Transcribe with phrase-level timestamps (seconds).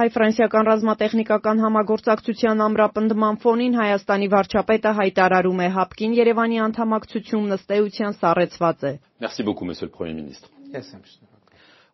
[0.00, 8.86] Հայ-ֆրանսիական ռազմատեխնիկական համագործակցության ամրապնդման ֆոնին Հայաստանի վարչապետը հայտարարում է հապկին Երևանի անդամակցությունն ըստ էության սառեցված
[8.92, 8.94] է։
[9.26, 10.48] Merci beaucoup, monsieur le Premier ministre.
[10.72, 11.29] Ես եմ շնորհակալ։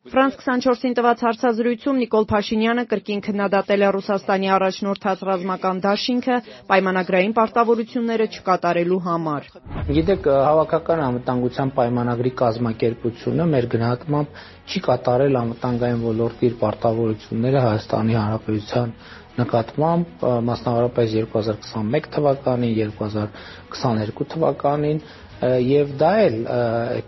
[0.06, 6.36] Ֆրանս 24-ին տված հարցազրույցում Նիկոլ Փաշինյանը կրկին քննադատել է Ռուսաստանի առաջնորդած ռազմական դաշինքը
[6.70, 9.50] պայմանագրային պարտավորությունները չկատարելու համար։
[9.98, 14.40] Գիտեք, հավաքական անվտանգության պայմանագրի կազմակերպությունը մեր գնահատմամբ
[14.70, 18.96] չի կատարել անվտանգային ոլորտի իր պարտավորությունները Հայաստանի Հանրապետության
[19.36, 25.02] նկատմամբ, մասնավորապես 2021 թվականին, 2022 թվականին
[25.44, 26.36] եւ դա էլ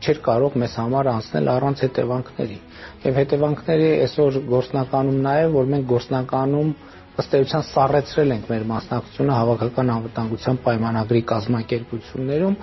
[0.05, 2.59] չէր կարող մեզ համար անցնել առանց հետևանքների։
[3.09, 6.73] Եվ հետևանքների այսօր գործնականում նա է, որ մենք գործնականում
[7.18, 12.56] ըստ էության սառեցրել ենք մեր մասնակցությունը հավաքական անվտանգության պայմանագրի կազմակերպություններում,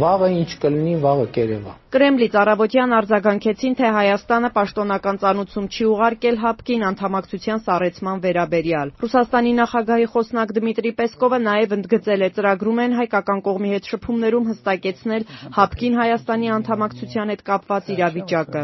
[0.00, 6.82] վաղը ինչ կլինի, վաղը կերևա։ Կրեմլից առավոտյան արձագանքեցին, թե Հայաստանը պաշտոնական ծանուցում չի ուղարկել ՀԱՊԿ-ին
[6.88, 13.70] անդամակցության սառեցման վերաբերյալ։ Ռուսաստանի նախագահի խոսնակ Դմիտրի Պեսկովը նաև ընդգծել է ծրագրում են հայկական կողմի
[13.72, 18.62] հետ շփումներում հստակեցնել ՀԱՊԿ-ին Հայաստանի անդամակցության հետ կապված իրավիճակը։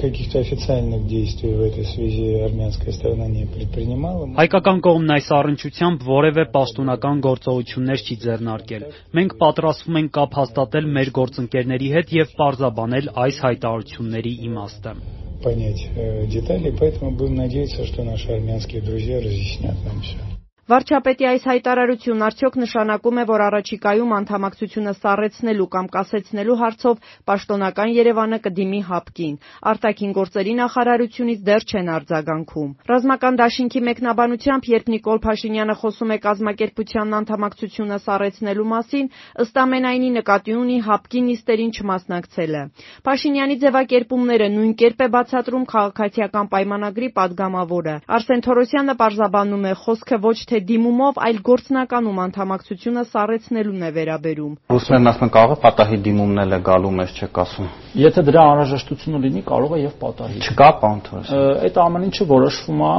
[0.00, 6.44] Каких-то официальных действий в этой связи армянская сторона не предпринимала։ Հայկական կողմն այս առնչությամբ որևէ
[6.56, 8.84] պաշտոնական գործողություններ չի ձեռնարկել։
[9.18, 14.94] Մենք պատրաստվում ենք կապ հաստատել մեր գործընկերների հետ եւ պարզաբանել այս հայտարարությունների իմաստը
[15.40, 20.33] понять э, детали, поэтому будем надеяться, что наши армянские друзья разъяснят нам все.
[20.65, 28.39] Վարչապետի այս հայտարարությունն արդյոք նշանակում է, որ առաջիկայում անդամակցությունը սառեցնելու կամ կասեցնելու հարցով պաշտոնական Երևանը
[28.47, 29.35] կդիմի հապկին։
[29.71, 37.17] Արտաքին գործերի նախարարությունից դեռ չեն արձագանքում։ Ռազմական դաշինքի մեկնաբանությամբ, երբ Նիկոլ Փաշինյանը խոսում է կազմակերպությանն
[37.21, 39.11] անդամակցությունը սառեցնելու մասին,
[39.45, 42.65] ըստ ամենայնի նկատի ունի հապկի նիստերին չմասնակցելը։
[43.05, 50.37] Փաշինյանի ձևակերպումները նույն կերպ է բացատրում քաղաքացիական պայմանագրի падգամավորը։ Արսեն Թորոսյանը պարզաբանում է, խոսքը ոչ
[50.49, 55.97] թե թե դիմումով, այլ գործնականում անդամակցությունը սառեցնելուն է վերաբերում։ Ռուսներն ասում են կարող է պատահի
[56.05, 60.39] դիմումն էլ է գալու մեզ չեք ասում։ Եթե դրա անհրաժեշտությունը լինի, կարող է եւ պատահի։
[60.45, 61.29] Չկա պարոն Թորոս։
[61.65, 62.93] Այդ ամեն ինչը որոշվում է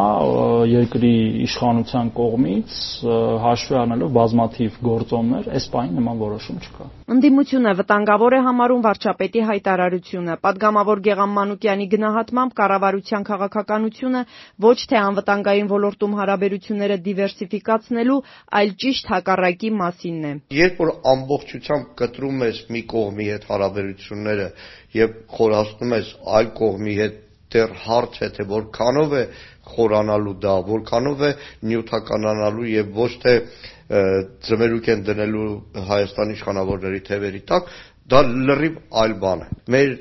[0.73, 1.15] երկրի
[1.47, 2.77] իշխանության կողմից
[3.47, 10.33] հաշվի առնելով բազմաթիվ գործոններ, այս պահին նման որոշում չկա։ Ընդդիմությունը վտանգավոր է համարում վարչապետի հայտարարությունը։
[10.47, 14.23] Պատգամավոր Գեգամ Մանուկյանի գնահատմամբ կառավարության քաղաքականությունը
[14.67, 18.17] ոչ թե անվտանգային ոլորտում հարաբերությունները դիվերսի դիվերսիֆիկացնելու,
[18.59, 24.49] այլ ճիշտ հակառակի մասինն է։ Երբ որ ամբողջությամբ կտրում ես մի կողմի հետ հարաբերությունները
[24.97, 27.23] եւ խորացնում ես այլ կողմի հետ
[27.57, 29.25] դեռ հարց է թե որքանով է
[29.67, 31.31] խորանալու դա, որքանով է
[31.71, 33.35] նյութականանալու եւ ոչ թե
[34.47, 35.47] ծմերուկ են դնելու
[35.91, 37.69] Հայաստանի իշխանավորների թևերի տակ,
[38.11, 39.95] դա լրիվ այլ բան է։ Մեր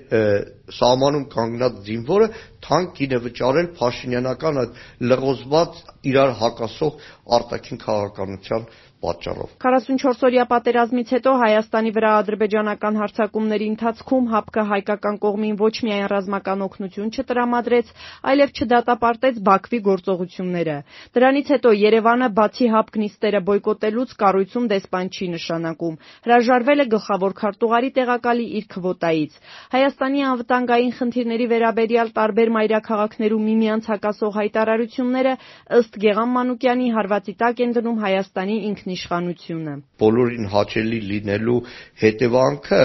[0.79, 2.27] սահմանում կանգնած զինվորը
[2.65, 4.79] թանկ գին է վճարել Փաշինյանական այդ
[5.11, 5.81] լղոզված
[6.11, 7.05] իրար հակասող
[7.37, 8.67] արտաքին քաղաքականության
[9.05, 16.63] պատճառով։ 44-օրյա պատերազմից հետո Հայաստանի վրա ադրբեջանական հարձակումների ընթացքում ՀԱՊԿ հայկական կողմին ոչ միայն ռազմական
[16.65, 17.91] օգնություն չտրամադրեց,
[18.31, 20.77] այլև չդատապարտեց Բաքվի գործողությունները։
[21.17, 27.89] Դրանից հետո Երևանը բացի ՀԱՊԿ նիստերը բոյկոտելուց կառույցում դեսպան չի նշանակում։ Հրաժարվել է գլխավոր քարտուղարի
[27.99, 29.31] տեղակալի իր քվոտայից։
[29.75, 30.25] Հայաստանի
[30.55, 35.33] անվտանգային խնդիրների վերաբերյալ տարբեր մայրաքաղաքներում միմյանց հակասող հայտարարությունները
[35.77, 39.73] ըստ Գեգամ Մանուկյանի հարվածի տակ են դնում Հայաստանի ինքնի ինքնիշխանությունը։
[40.03, 41.57] Բոլորին հաճելի լինելու
[42.03, 42.81] հետևանքը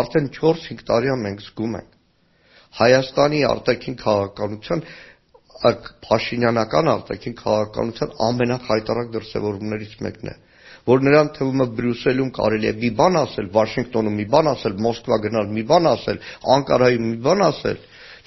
[0.00, 1.90] արդեն 4-5 տարի մենք զգում ենք։
[2.80, 4.84] Հայաստանի արտաքին քաղաքականության
[5.60, 10.36] Փաշինյանական արտաքին քաղաքականության ամենախայտարակ դրսևորումներից մեկն է
[10.88, 15.18] որ նրան թվում է Բրյուսելում կարելի է մի բան ասել, Վաշինգտոնում մի բան ասել, Մոսկվա
[15.26, 16.18] գնալ մի բան ասել,
[16.56, 17.78] Անկարայում մի բան ասել,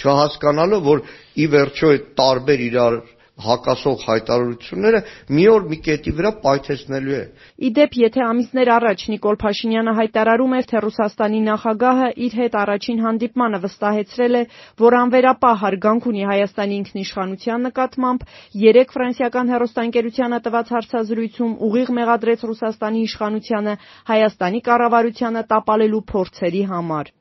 [0.03, 1.03] չհասկանալով որ
[1.33, 2.99] ի վերջո այդ տարբեր իրար
[3.41, 4.99] հակասող հայտարարությունները
[5.33, 7.21] մի օր մի կետի վրա պայթեցնելու է։
[7.69, 13.61] Իդեպ, եթե ամիսներ առաջ Նիկոլ Փաշինյանը հայտարարում էր, թե Ռուսաստանի նախագահը իր հետ առաջին հանդիպմանը
[13.63, 14.44] վստահեցրել է,
[14.83, 18.27] որ անվերապահ հարգանք ունի Հայաստանի ինքնիշխանության նկատմամբ,
[18.67, 23.75] երեք ֆրանսիական հեռուստաընկերությանը տված հարցազրույցում ուղիղ մեղադրեց Ռուսաստանի իշխանությանը
[24.13, 27.13] Հայաստանի կառավարությանը տապալելու փորձերի համար։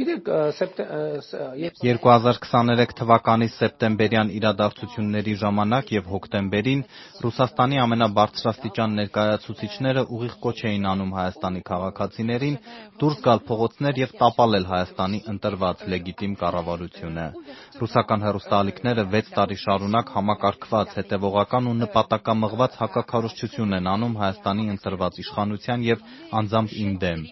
[0.00, 0.28] Գիտեք,
[1.84, 6.84] 2023 թվականի սեպտեմբերյան իրադարձությունների ժամանակ եւ հոկտեմբերին
[7.24, 12.56] Ռուսաստանի ամենաբարձրաստիճան ներկայացուցիչները ուղիղ կոչ էին անում Հայաստանի քաղաքացիներին
[13.04, 17.28] դուրս գալ փողոցներ եւ տապալել Հայաստանի ընտրված լեգիտիմ կառավարությունը։
[17.84, 25.88] Ռուսական հեռուստաալիքները 6 տարի շարունակ համակարգված, հետևողական ու նպատակամղված հակաքարոզչություն են անում Հայաստանի ընտրված իշխանության
[25.92, 26.06] եւ
[26.42, 27.30] անձամբ իմ դեմ։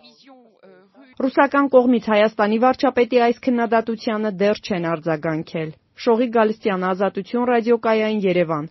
[1.20, 5.72] Ռուսական կողմից Հայաստանի վարչապետի այս քննադատությանը դեռ չեն արձագանքել։
[6.04, 8.70] Շողիկ Գալստյան, Ազատություն ռադիոկայան, Երևան։